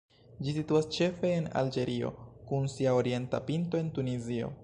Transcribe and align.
Ĝi 0.45 0.53
situas 0.53 0.87
ĉefe 0.95 1.31
en 1.41 1.49
Alĝerio, 1.61 2.09
kun 2.53 2.67
sia 2.77 2.97
orienta 3.01 3.45
pinto 3.51 3.83
en 3.85 3.93
Tunizio. 3.99 4.53